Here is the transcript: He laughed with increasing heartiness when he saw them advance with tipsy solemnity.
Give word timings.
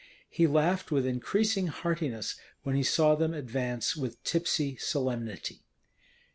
He 0.31 0.47
laughed 0.47 0.89
with 0.89 1.05
increasing 1.05 1.67
heartiness 1.67 2.35
when 2.63 2.75
he 2.75 2.81
saw 2.81 3.13
them 3.13 3.35
advance 3.35 3.95
with 3.95 4.23
tipsy 4.23 4.75
solemnity. 4.77 5.61